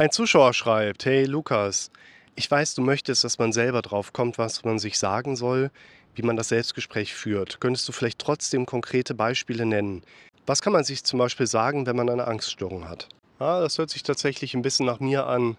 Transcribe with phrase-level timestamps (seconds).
[0.00, 1.90] Ein Zuschauer schreibt, hey Lukas,
[2.34, 5.70] ich weiß, du möchtest, dass man selber drauf kommt, was man sich sagen soll,
[6.14, 7.60] wie man das Selbstgespräch führt.
[7.60, 10.02] Könntest du vielleicht trotzdem konkrete Beispiele nennen?
[10.46, 13.08] Was kann man sich zum Beispiel sagen, wenn man eine Angststörung hat?
[13.40, 15.58] Ja, das hört sich tatsächlich ein bisschen nach mir an,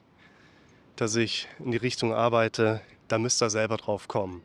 [0.96, 4.42] dass ich in die Richtung arbeite, da müsst ihr selber drauf kommen.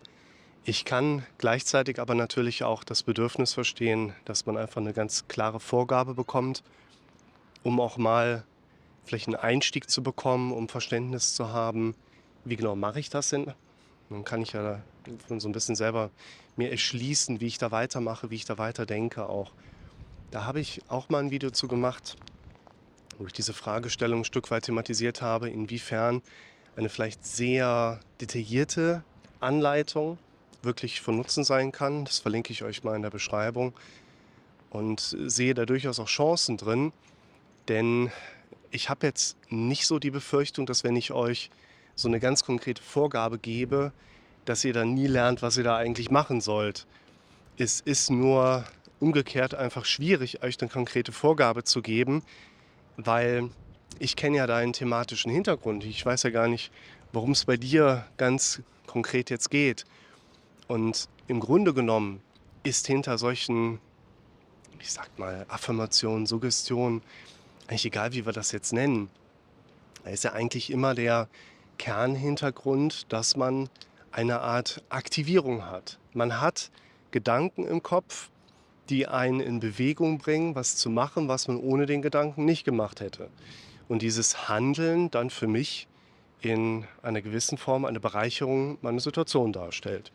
[0.66, 5.58] Ich kann gleichzeitig aber natürlich auch das Bedürfnis verstehen, dass man einfach eine ganz klare
[5.58, 6.62] Vorgabe bekommt,
[7.62, 8.44] um auch mal
[9.06, 11.94] vielleicht einen Einstieg zu bekommen, um Verständnis zu haben,
[12.44, 13.52] wie genau mache ich das denn?
[14.10, 14.82] Dann kann ich ja
[15.28, 16.10] so ein bisschen selber
[16.56, 19.52] mir erschließen, wie ich da weitermache, wie ich da weiter denke auch.
[20.30, 22.16] Da habe ich auch mal ein Video zu gemacht,
[23.18, 26.22] wo ich diese Fragestellung ein Stück weit thematisiert habe, inwiefern
[26.76, 29.02] eine vielleicht sehr detaillierte
[29.40, 30.18] Anleitung
[30.62, 32.04] wirklich von Nutzen sein kann.
[32.04, 33.72] Das verlinke ich euch mal in der Beschreibung
[34.70, 36.92] und sehe da durchaus auch Chancen drin,
[37.68, 38.10] denn
[38.76, 41.50] ich habe jetzt nicht so die Befürchtung, dass wenn ich euch
[41.94, 43.90] so eine ganz konkrete Vorgabe gebe,
[44.44, 46.86] dass ihr dann nie lernt, was ihr da eigentlich machen sollt.
[47.56, 48.64] Es ist nur
[49.00, 52.22] umgekehrt einfach schwierig, euch eine konkrete Vorgabe zu geben,
[52.98, 53.48] weil
[53.98, 55.82] ich kenne ja deinen thematischen Hintergrund.
[55.84, 56.70] Ich weiß ja gar nicht,
[57.12, 59.86] worum es bei dir ganz konkret jetzt geht.
[60.68, 62.20] Und im Grunde genommen
[62.62, 63.80] ist hinter solchen,
[64.80, 67.00] ich sag mal, Affirmationen, Suggestionen,
[67.68, 69.10] eigentlich egal, wie wir das jetzt nennen,
[70.04, 71.28] da ist ja eigentlich immer der
[71.78, 73.68] Kernhintergrund, dass man
[74.12, 75.98] eine Art Aktivierung hat.
[76.12, 76.70] Man hat
[77.10, 78.30] Gedanken im Kopf,
[78.88, 83.00] die einen in Bewegung bringen, was zu machen, was man ohne den Gedanken nicht gemacht
[83.00, 83.28] hätte.
[83.88, 85.88] Und dieses Handeln dann für mich
[86.40, 90.12] in einer gewissen Form eine Bereicherung meiner Situation darstellt.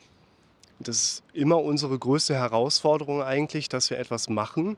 [0.79, 4.77] Das ist immer unsere größte Herausforderung eigentlich, dass wir etwas machen,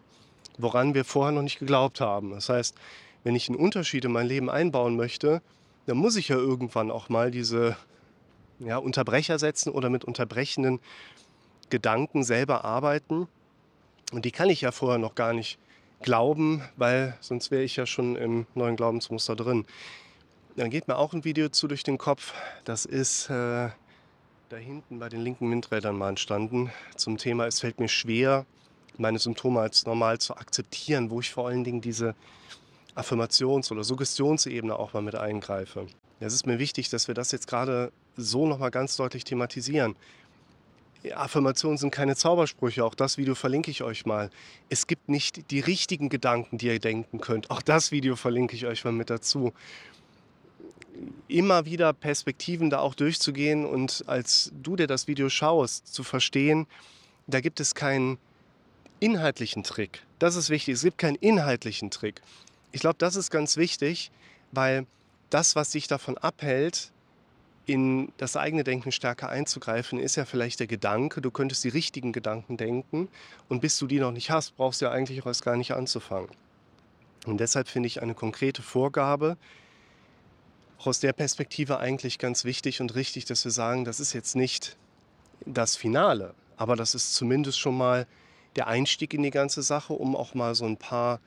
[0.57, 2.31] woran wir vorher noch nicht geglaubt haben.
[2.31, 2.75] Das heißt,
[3.23, 5.41] wenn ich einen Unterschied in mein Leben einbauen möchte,
[5.85, 7.75] dann muss ich ja irgendwann auch mal diese
[8.59, 10.79] ja, Unterbrecher setzen oder mit unterbrechenden
[11.69, 13.28] Gedanken selber arbeiten.
[14.11, 15.57] Und die kann ich ja vorher noch gar nicht
[16.01, 19.66] glauben, weil sonst wäre ich ja schon im neuen Glaubensmuster drin.
[20.55, 22.33] Dann geht mir auch ein Video zu durch den Kopf.
[22.63, 23.69] Das ist äh,
[24.49, 28.45] da hinten bei den linken Windrädern mal entstanden zum Thema, es fällt mir schwer,
[28.97, 32.15] meine Symptome als normal zu akzeptieren, wo ich vor allen Dingen diese
[32.95, 35.87] Affirmations- oder Suggestionsebene auch mal mit eingreife.
[36.19, 39.95] Es ist mir wichtig, dass wir das jetzt gerade so nochmal ganz deutlich thematisieren.
[41.11, 44.29] Affirmationen sind keine Zaubersprüche, auch das Video verlinke ich euch mal.
[44.69, 47.51] Es gibt nicht die richtigen Gedanken, die ihr denken könnt.
[47.51, 49.51] Auch das Video verlinke ich euch mal mit dazu.
[51.27, 56.67] Immer wieder Perspektiven da auch durchzugehen und als du dir das Video schaust, zu verstehen,
[57.27, 58.17] da gibt es keinen
[59.03, 60.02] inhaltlichen Trick.
[60.19, 60.75] Das ist wichtig.
[60.75, 62.22] Es gibt keinen inhaltlichen Trick.
[62.72, 64.12] Ich glaube, das ist ganz wichtig,
[64.52, 64.86] weil
[65.30, 66.91] das, was dich davon abhält,
[67.66, 72.12] in das eigene Denken stärker einzugreifen, ist ja vielleicht der Gedanke, du könntest die richtigen
[72.12, 73.08] Gedanken denken
[73.47, 75.72] und bis du die noch nicht hast, brauchst du ja eigentlich auch erst gar nicht
[75.72, 76.30] anzufangen.
[77.25, 79.38] Und deshalb finde ich eine konkrete Vorgabe
[80.78, 84.75] aus der Perspektive eigentlich ganz wichtig und richtig, dass wir sagen, das ist jetzt nicht
[85.46, 88.08] das Finale, aber das ist zumindest schon mal
[88.56, 91.19] der Einstieg in die ganze Sache, um auch mal so ein paar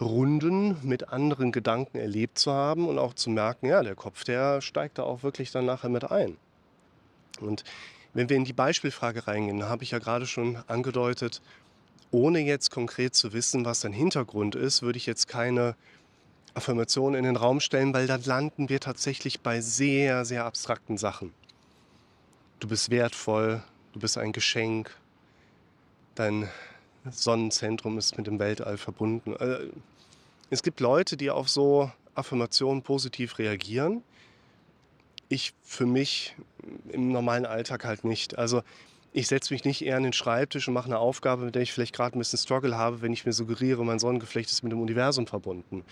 [0.00, 4.62] Runden mit anderen Gedanken erlebt zu haben und auch zu merken, ja, der Kopf, der
[4.62, 6.36] steigt da auch wirklich dann nachher mit ein.
[7.40, 7.64] Und
[8.14, 11.42] wenn wir in die Beispielfrage reingehen, habe ich ja gerade schon angedeutet,
[12.10, 15.76] ohne jetzt konkret zu wissen, was dein Hintergrund ist, würde ich jetzt keine
[16.54, 21.32] Affirmation in den Raum stellen, weil dann landen wir tatsächlich bei sehr, sehr abstrakten Sachen.
[22.58, 23.62] Du bist wertvoll,
[23.92, 24.94] du bist ein Geschenk,
[26.20, 26.48] dein
[27.10, 29.34] Sonnenzentrum ist mit dem Weltall verbunden.
[29.36, 29.70] Äh,
[30.50, 34.02] es gibt Leute, die auf so Affirmationen positiv reagieren.
[35.30, 36.36] Ich für mich
[36.90, 38.36] im normalen Alltag halt nicht.
[38.36, 38.62] Also
[39.12, 41.72] ich setze mich nicht eher an den Schreibtisch und mache eine Aufgabe, mit der ich
[41.72, 44.80] vielleicht gerade ein bisschen Struggle habe, wenn ich mir suggeriere, mein Sonnengeflecht ist mit dem
[44.80, 45.84] Universum verbunden.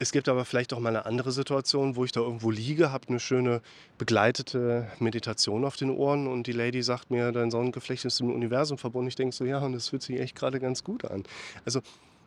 [0.00, 3.08] Es gibt aber vielleicht auch mal eine andere Situation, wo ich da irgendwo liege, habe
[3.08, 3.60] eine schöne
[3.98, 8.78] begleitete Meditation auf den Ohren und die Lady sagt mir, dein Sonnengeflecht ist dem Universum
[8.78, 9.08] verbunden.
[9.08, 11.24] Ich denke so, ja, und das fühlt sich echt gerade ganz gut an.
[11.64, 11.80] Also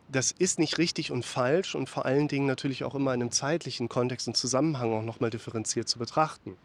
[0.09, 3.31] das ist nicht richtig und falsch und vor allen Dingen natürlich auch immer in einem
[3.31, 6.57] zeitlichen Kontext und Zusammenhang auch nochmal differenziert zu betrachten.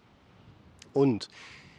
[0.93, 1.29] Und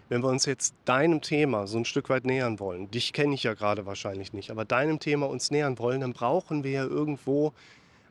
[0.07, 3.43] wenn wir uns jetzt deinem Thema so ein Stück weit nähern wollen, dich kenne ich
[3.43, 7.51] ja gerade wahrscheinlich nicht, aber deinem Thema uns nähern wollen, dann brauchen wir ja irgendwo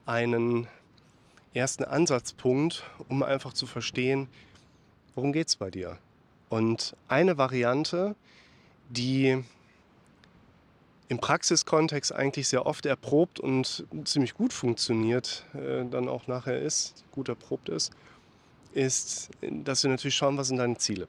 [0.05, 0.69] einen
[1.57, 4.29] ersten Ansatzpunkt, um einfach zu verstehen,
[5.15, 5.99] worum geht es bei dir.
[6.49, 8.15] Und eine Variante,
[8.89, 9.43] die
[11.09, 17.05] im Praxiskontext eigentlich sehr oft erprobt und ziemlich gut funktioniert, äh, dann auch nachher ist,
[17.13, 17.93] gut erprobt ist,
[18.73, 21.07] ist, dass wir natürlich schauen, was sind deine Ziele.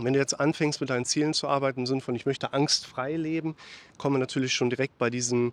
[0.00, 3.16] Wenn du jetzt anfängst mit deinen Zielen zu arbeiten, im Sinne von ich möchte angstfrei
[3.16, 3.56] leben,
[3.96, 5.52] kommen wir natürlich schon direkt bei diesen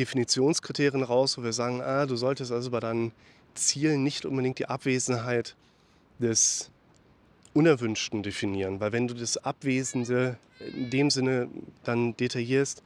[0.00, 3.12] Definitionskriterien raus, wo wir sagen, ah, du solltest also bei deinen
[3.54, 5.56] Zielen nicht unbedingt die Abwesenheit
[6.18, 6.70] des
[7.54, 8.80] Unerwünschten definieren.
[8.80, 11.48] Weil wenn du das Abwesende in dem Sinne
[11.84, 12.82] dann detaillierst,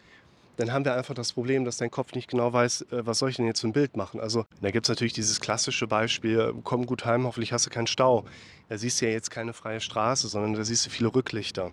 [0.56, 3.30] dann haben wir einfach das Problem, dass dein Kopf nicht genau weiß, äh, was soll
[3.30, 4.20] ich denn jetzt für ein Bild machen.
[4.20, 7.88] Also da gibt es natürlich dieses klassische Beispiel, komm gut heim, hoffentlich hast du keinen
[7.88, 8.24] Stau.
[8.68, 11.72] Da siehst du ja jetzt keine freie Straße, sondern da siehst du viele Rücklichter.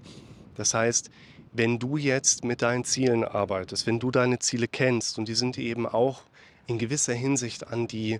[0.55, 1.11] Das heißt,
[1.51, 5.57] wenn du jetzt mit deinen Zielen arbeitest, wenn du deine Ziele kennst und die sind
[5.57, 6.21] eben auch
[6.67, 8.19] in gewisser Hinsicht an die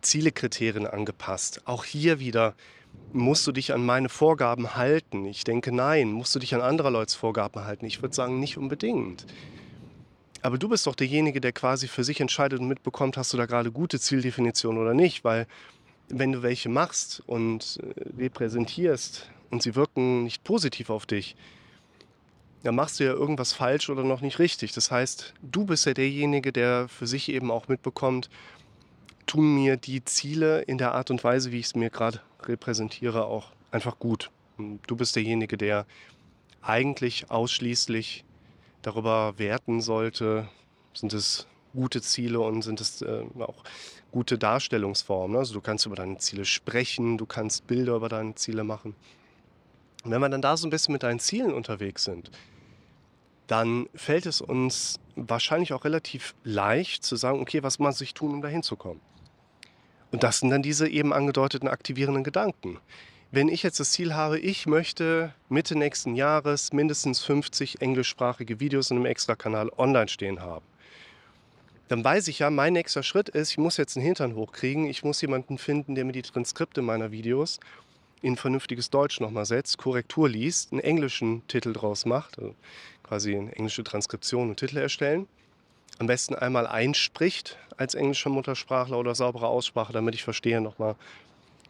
[0.00, 2.54] Zielekriterien angepasst, auch hier wieder
[3.12, 5.24] musst du dich an meine Vorgaben halten?
[5.26, 6.12] Ich denke, nein.
[6.12, 7.86] Musst du dich an anderer Leute Vorgaben halten?
[7.86, 9.26] Ich würde sagen, nicht unbedingt.
[10.40, 13.46] Aber du bist doch derjenige, der quasi für sich entscheidet und mitbekommt, hast du da
[13.46, 15.24] gerade gute Zieldefinition oder nicht.
[15.24, 15.46] Weil
[16.08, 21.36] wenn du welche machst und äh, repräsentierst und sie wirken nicht positiv auf dich,
[22.62, 24.72] dann machst du ja irgendwas falsch oder noch nicht richtig.
[24.72, 28.30] Das heißt, du bist ja derjenige, der für sich eben auch mitbekommt,
[29.26, 33.24] tun mir die Ziele in der Art und Weise, wie ich es mir gerade repräsentiere,
[33.24, 34.30] auch einfach gut.
[34.86, 35.86] Du bist derjenige, der
[36.60, 38.24] eigentlich ausschließlich
[38.82, 40.48] darüber werten sollte,
[40.94, 43.64] sind es gute Ziele und sind es äh, auch
[44.10, 45.36] gute Darstellungsformen.
[45.36, 48.94] Also du kannst über deine Ziele sprechen, du kannst Bilder über deine Ziele machen.
[50.04, 52.30] Und wenn wir dann da so ein bisschen mit deinen Zielen unterwegs sind,
[53.46, 58.32] dann fällt es uns wahrscheinlich auch relativ leicht zu sagen, okay, was muss ich tun,
[58.32, 59.00] um dahin zu kommen?
[60.10, 62.78] Und das sind dann diese eben angedeuteten aktivierenden Gedanken.
[63.30, 68.90] Wenn ich jetzt das Ziel habe, ich möchte Mitte nächsten Jahres mindestens 50 englischsprachige Videos
[68.90, 70.66] in einem Extra-Kanal online stehen haben,
[71.88, 75.02] dann weiß ich ja, mein nächster Schritt ist, ich muss jetzt einen Hintern hochkriegen, ich
[75.02, 77.58] muss jemanden finden, der mir die Transkripte meiner Videos
[78.22, 82.54] in vernünftiges Deutsch nochmal setzt, Korrektur liest, einen englischen Titel draus macht, also
[83.02, 85.26] quasi eine englische Transkription und Titel erstellen
[85.98, 90.96] am besten einmal einspricht als englischer Muttersprachler oder saubere Aussprache, damit ich verstehe nochmal,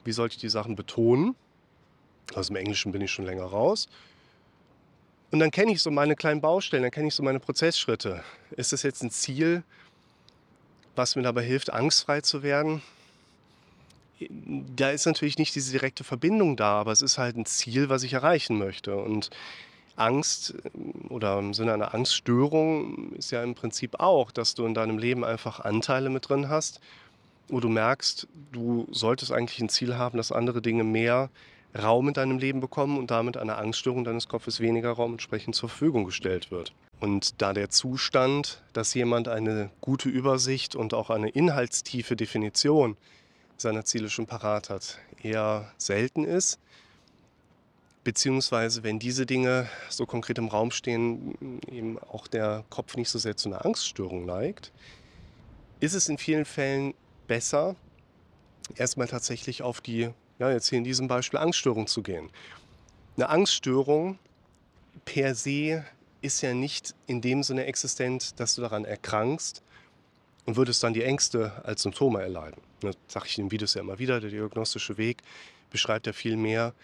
[0.05, 1.35] wie sollte ich die Sachen betonen.
[2.35, 3.89] Aus dem Englischen bin ich schon länger raus.
[5.31, 8.23] Und dann kenne ich so meine kleinen Baustellen, dann kenne ich so meine Prozessschritte.
[8.53, 9.65] Ist das jetzt ein Ziel,
[10.95, 12.83] was mir dabei hilft, angstfrei zu werden?
[14.31, 18.03] Da ist natürlich nicht diese direkte Verbindung da, aber es ist halt ein Ziel, was
[18.03, 18.97] ich erreichen möchte.
[18.97, 19.31] Und
[19.97, 24.75] Angst äh, oder im Sinne einer Angststörung ist ja im Prinzip auch, dass du in
[24.75, 26.81] deinem Leben einfach Anteile mit drin hast,
[27.49, 31.31] wo du merkst, du solltest eigentlich ein Ziel haben, dass andere Dinge mehr
[31.81, 35.69] Raum in deinem Leben bekommen und damit eine Angststörung deines Kopfes weniger Raum entsprechend zur
[35.69, 36.73] Verfügung gestellt wird.
[37.01, 42.97] Und da der Zustand, dass jemand eine gute Übersicht und auch eine inhaltstiefe Definition
[43.63, 46.59] seiner Ziele schon parat hat, eher selten ist,
[48.05, 53.19] Beziehungsweise, wenn diese Dinge so konkret im Raum stehen, eben auch der Kopf nicht so
[53.19, 54.73] sehr zu einer Angststörung neigt,
[55.79, 56.95] ist es in vielen Fällen
[57.29, 57.77] besser,
[58.75, 60.11] erstmal tatsächlich auf die,
[60.41, 62.29] ja, jetzt hier in diesem Beispiel Angststörung zu gehen.
[63.17, 64.19] Eine Angststörung
[65.05, 65.85] per se
[66.23, 69.63] ist ja nicht in dem Sinne existent, dass du daran erkrankst
[70.45, 72.61] und würdest dann die Ängste als Symptome erleiden.
[72.81, 75.23] Das sage ich in den Videos ja immer wieder, der diagnostische Weg
[75.71, 76.75] beschreibt ja viel mehr,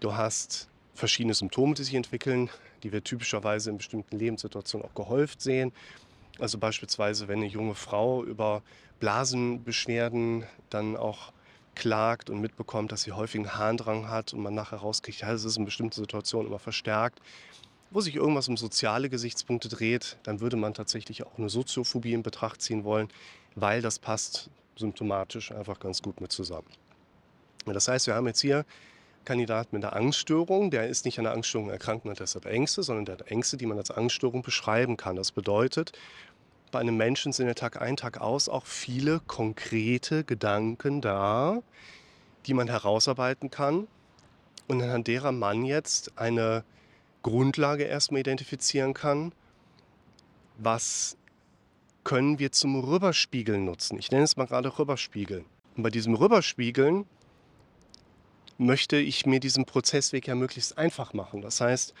[0.00, 2.50] Du hast verschiedene Symptome, die sich entwickeln,
[2.84, 5.72] die wir typischerweise in bestimmten Lebenssituationen auch gehäuft sehen.
[6.38, 8.62] Also beispielsweise, wenn eine junge Frau über
[9.00, 11.32] Blasenbeschwerden dann auch
[11.74, 15.44] klagt und mitbekommt, dass sie häufig einen Harndrang hat und man nachher rauskriegt, ja, das
[15.44, 17.20] ist in bestimmten Situationen immer verstärkt,
[17.90, 22.22] wo sich irgendwas um soziale Gesichtspunkte dreht, dann würde man tatsächlich auch eine Soziophobie in
[22.22, 23.08] Betracht ziehen wollen,
[23.54, 26.68] weil das passt symptomatisch einfach ganz gut mit zusammen.
[27.66, 28.64] Das heißt, wir haben jetzt hier
[29.24, 32.82] Kandidat mit einer Angststörung, der ist nicht an einer Angststörung erkrankt und hat deshalb Ängste,
[32.82, 35.16] sondern der hat Ängste, die man als Angststörung beschreiben kann.
[35.16, 35.92] Das bedeutet,
[36.70, 41.62] bei einem Menschen sind ja Tag ein, Tag aus auch viele konkrete Gedanken da,
[42.46, 43.86] die man herausarbeiten kann
[44.66, 46.64] und anhand derer man jetzt eine
[47.28, 49.32] Grundlage erstmal identifizieren kann,
[50.56, 51.18] was
[52.02, 53.98] können wir zum Rüberspiegeln nutzen.
[53.98, 55.44] Ich nenne es mal gerade Rüberspiegeln.
[55.76, 57.04] Und bei diesem Rüberspiegeln
[58.56, 61.42] möchte ich mir diesen Prozessweg ja möglichst einfach machen.
[61.42, 61.92] Das heißt,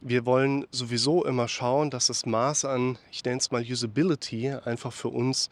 [0.00, 4.92] wir wollen sowieso immer schauen, dass das Maß an, ich nenne es mal Usability, einfach
[4.92, 5.50] für uns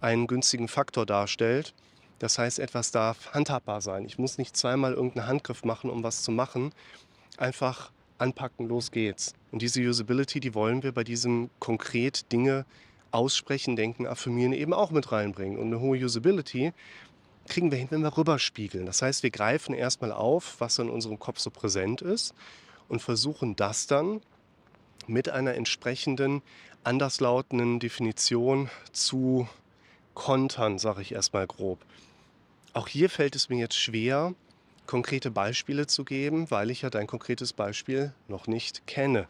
[0.00, 1.72] einen günstigen Faktor darstellt.
[2.18, 4.04] Das heißt, etwas darf handhabbar sein.
[4.06, 6.72] Ich muss nicht zweimal irgendeinen Handgriff machen, um was zu machen.
[7.38, 9.34] Einfach anpacken, los geht's.
[9.52, 12.64] Und diese Usability, die wollen wir bei diesem konkret Dinge
[13.10, 15.58] aussprechen, denken, affirmieren eben auch mit reinbringen.
[15.58, 16.72] Und eine hohe Usability
[17.48, 18.86] kriegen wir hin, wenn wir rüberspiegeln.
[18.86, 22.34] Das heißt, wir greifen erstmal auf, was in unserem Kopf so präsent ist
[22.88, 24.20] und versuchen das dann
[25.06, 26.42] mit einer entsprechenden
[26.84, 29.48] anderslautenden Definition zu
[30.14, 31.78] kontern, sage ich erstmal grob.
[32.72, 34.34] Auch hier fällt es mir jetzt schwer,
[34.86, 39.26] konkrete Beispiele zu geben, weil ich ja dein konkretes Beispiel noch nicht kenne.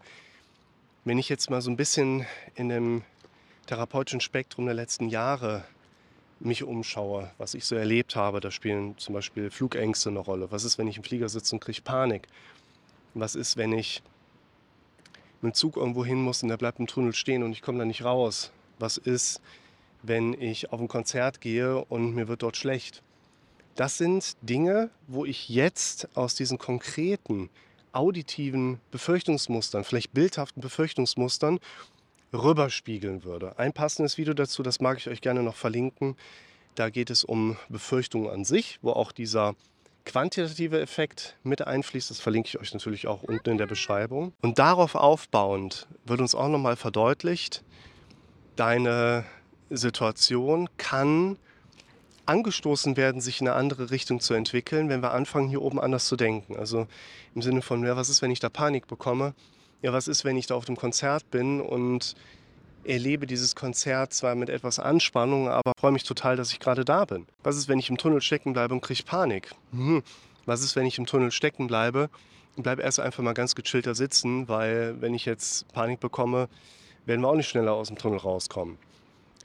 [1.04, 3.02] Wenn ich jetzt mal so ein bisschen in dem
[3.66, 5.64] therapeutischen Spektrum der letzten Jahre
[6.40, 10.50] mich umschaue, was ich so erlebt habe, da spielen zum Beispiel Flugängste eine Rolle.
[10.50, 12.28] Was ist, wenn ich im Flieger sitze und kriege Panik?
[13.14, 14.02] Was ist, wenn ich
[15.40, 17.78] mit dem Zug irgendwo hin muss und der bleibt im Tunnel stehen und ich komme
[17.78, 18.52] da nicht raus?
[18.78, 19.40] Was ist,
[20.02, 23.02] wenn ich auf ein Konzert gehe und mir wird dort schlecht?
[23.76, 27.50] Das sind Dinge, wo ich jetzt aus diesen konkreten
[27.92, 31.60] auditiven Befürchtungsmustern, vielleicht bildhaften Befürchtungsmustern
[32.32, 33.58] rüberspiegeln würde.
[33.58, 36.16] Ein passendes Video dazu, das mag ich euch gerne noch verlinken.
[36.74, 39.54] Da geht es um Befürchtungen an sich, wo auch dieser
[40.06, 42.10] quantitative Effekt mit einfließt.
[42.10, 44.32] Das verlinke ich euch natürlich auch unten in der Beschreibung.
[44.40, 47.62] Und darauf aufbauend wird uns auch nochmal verdeutlicht,
[48.56, 49.24] deine
[49.68, 51.38] Situation kann
[52.26, 56.06] angestoßen werden, sich in eine andere Richtung zu entwickeln, wenn wir anfangen, hier oben anders
[56.06, 56.56] zu denken.
[56.56, 56.86] Also
[57.34, 59.34] im Sinne von, ja, was ist, wenn ich da Panik bekomme?
[59.82, 62.14] ja, was ist, wenn ich da auf dem Konzert bin und
[62.84, 67.04] erlebe dieses Konzert zwar mit etwas Anspannung, aber freue mich total, dass ich gerade da
[67.04, 67.26] bin.
[67.42, 69.52] Was ist, wenn ich im Tunnel stecken bleibe und kriege Panik?
[69.72, 70.02] Hm.
[70.44, 72.08] Was ist, wenn ich im Tunnel stecken bleibe
[72.56, 76.48] und bleibe erst einfach mal ganz gechillter sitzen, weil wenn ich jetzt Panik bekomme,
[77.04, 78.78] werden wir auch nicht schneller aus dem Tunnel rauskommen.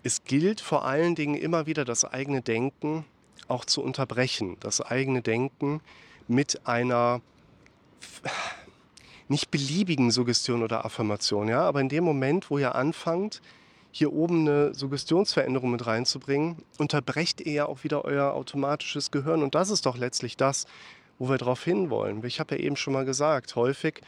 [0.04, 3.06] Es gilt vor allen Dingen immer wieder das eigene Denken
[3.48, 4.58] auch zu unterbrechen.
[4.60, 5.82] Das eigene Denken
[6.28, 7.22] mit einer
[9.28, 13.42] nicht beliebigen Suggestion oder Affirmation, ja, aber in dem Moment, wo ihr anfangt,
[13.92, 19.44] hier oben eine Suggestionsveränderung mit reinzubringen, unterbrecht ihr ja auch wieder euer automatisches Gehirn.
[19.44, 20.66] Und das ist doch letztlich das,
[21.20, 22.24] wo wir darauf hinwollen.
[22.26, 24.02] Ich habe ja eben schon mal gesagt, häufig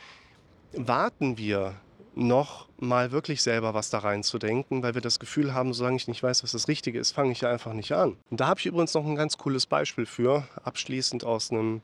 [0.71, 1.75] warten wir
[2.15, 6.22] noch mal wirklich selber was da reinzudenken, weil wir das Gefühl haben, solange ich nicht
[6.22, 8.17] weiß, was das Richtige ist, fange ich ja einfach nicht an.
[8.29, 11.82] Und da habe ich übrigens noch ein ganz cooles Beispiel für, abschließend aus einem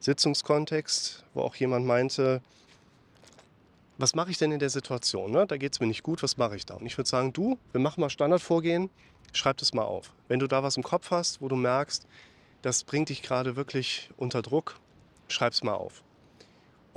[0.00, 2.40] Sitzungskontext, wo auch jemand meinte,
[3.98, 5.32] was mache ich denn in der Situation?
[5.32, 5.46] Ne?
[5.46, 6.74] Da geht es mir nicht gut, was mache ich da?
[6.74, 8.90] Und ich würde sagen, du, wir machen mal Standardvorgehen,
[9.32, 10.12] schreib das mal auf.
[10.28, 12.06] Wenn du da was im Kopf hast, wo du merkst,
[12.62, 14.78] das bringt dich gerade wirklich unter Druck,
[15.26, 16.02] schreib es mal auf.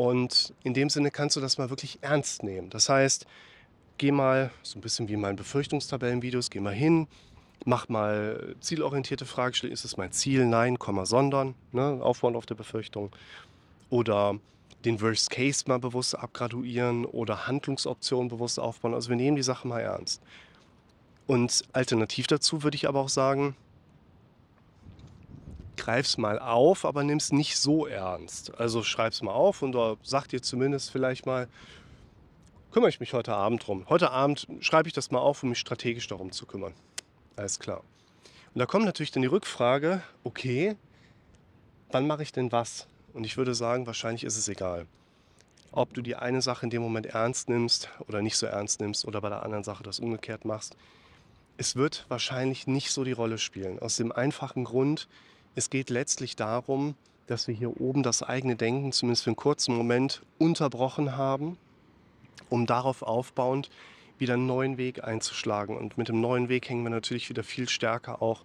[0.02, 2.72] Und in dem Sinne kannst du das mal wirklich ernst nehmen.
[2.72, 3.28] Das heißt,
[4.00, 7.08] geh mal, so ein bisschen wie in meinen Befürchtungstabellenvideos, geh mal hin,
[7.66, 9.76] mach mal zielorientierte Fragestellungen.
[9.76, 10.48] Ist es mein Ziel?
[10.48, 12.00] Nein, Komma, sondern, ne?
[12.02, 13.12] aufbauend auf der Befürchtung.
[13.92, 14.40] Oder
[14.86, 18.96] den Worst Case mal bewusst abgraduieren oder Handlungsoptionen bewusst aufbauen.
[18.96, 20.20] Also wir nehmen die Sache mal ernst.
[21.28, 23.56] Und alternativ dazu würde ich aber auch sagen,
[25.78, 28.58] greif's mal auf, aber nimm es nicht so ernst.
[28.60, 31.48] Also schreib's mal auf und sag dir zumindest vielleicht mal,
[32.72, 33.86] kümmere ich mich heute Abend drum.
[33.90, 36.74] Heute Abend schreibe ich das mal auf, um mich strategisch darum zu kümmern.
[37.36, 37.84] Alles klar.
[38.54, 40.76] Und da kommt natürlich dann die Rückfrage, okay,
[41.92, 42.88] wann mache ich denn was?
[43.14, 44.88] Und ich würde sagen, wahrscheinlich ist es egal,
[45.72, 49.06] ob du die eine Sache in dem Moment ernst nimmst oder nicht so ernst nimmst
[49.06, 50.76] oder bei der anderen Sache das umgekehrt machst.
[51.58, 53.80] Es wird wahrscheinlich nicht so die Rolle spielen.
[53.80, 55.08] Aus dem einfachen Grund,
[55.56, 56.96] es geht letztlich darum,
[57.28, 61.58] dass wir hier oben das eigene Denken zumindest für einen kurzen Moment unterbrochen haben,
[62.50, 63.70] um darauf aufbauend
[64.18, 65.78] wieder einen neuen Weg einzuschlagen.
[65.78, 68.44] Und mit dem neuen Weg hängen wir natürlich wieder viel stärker auch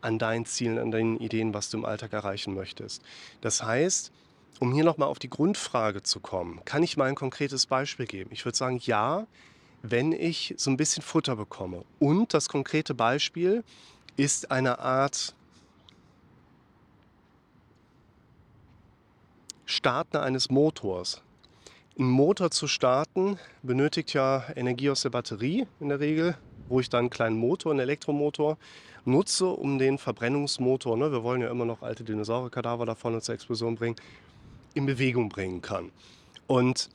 [0.00, 3.02] an deinen Zielen, an deinen Ideen, was du im Alltag erreichen möchtest.
[3.40, 4.12] Das heißt,
[4.60, 8.30] um hier nochmal auf die Grundfrage zu kommen, kann ich mal ein konkretes Beispiel geben?
[8.32, 9.26] Ich würde sagen, ja,
[9.82, 11.84] wenn ich so ein bisschen Futter bekomme.
[11.98, 13.64] Und das konkrete Beispiel
[14.16, 15.34] ist eine Art
[19.66, 21.22] Starten eines Motors.
[21.98, 26.36] Ein Motor zu starten benötigt ja Energie aus der Batterie in der Regel,
[26.68, 28.58] wo ich dann einen kleinen Motor, einen Elektromotor
[29.04, 33.76] nutze, um den Verbrennungsmotor, ne, wir wollen ja immer noch alte Dinosaurierkadaver davon zur Explosion
[33.76, 33.96] bringen,
[34.74, 35.92] in Bewegung bringen kann.
[36.46, 36.90] Und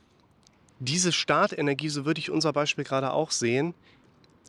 [0.78, 3.74] diese Startenergie, so würde ich unser Beispiel gerade auch sehen,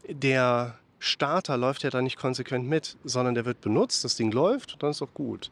[0.08, 4.78] der Starter läuft ja da nicht konsequent mit, sondern der wird benutzt, das Ding läuft,
[4.84, 5.50] dann ist auch gut.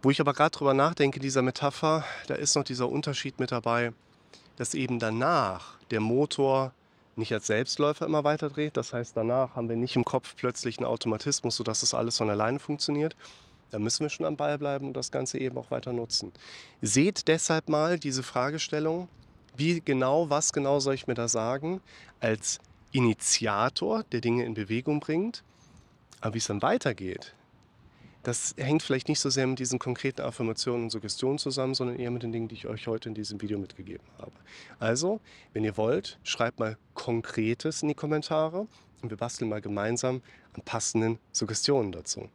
[0.00, 3.92] Wo ich aber gerade drüber nachdenke, dieser Metapher, da ist noch dieser Unterschied mit dabei,
[4.56, 6.72] dass eben danach der Motor
[7.16, 8.76] nicht als Selbstläufer immer weiter dreht.
[8.76, 12.30] Das heißt, danach haben wir nicht im Kopf plötzlich einen Automatismus, sodass das alles von
[12.30, 13.16] alleine funktioniert,
[13.70, 16.32] dann müssen wir schon am Ball bleiben und das Ganze eben auch weiter nutzen.
[16.80, 19.08] Seht deshalb mal diese Fragestellung,
[19.56, 21.80] wie genau, was genau soll ich mir da sagen,
[22.20, 22.60] als
[22.92, 25.42] Initiator, der Dinge in Bewegung bringt.
[26.20, 27.34] Aber wie es dann weitergeht,
[28.22, 32.10] das hängt vielleicht nicht so sehr mit diesen konkreten Affirmationen und Suggestionen zusammen, sondern eher
[32.10, 34.32] mit den Dingen, die ich euch heute in diesem Video mitgegeben habe.
[34.78, 35.20] Also,
[35.52, 38.66] wenn ihr wollt, schreibt mal Konkretes in die Kommentare
[39.02, 40.22] und wir basteln mal gemeinsam
[40.52, 42.28] an passenden Suggestionen dazu.